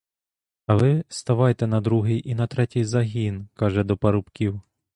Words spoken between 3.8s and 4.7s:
до парубків.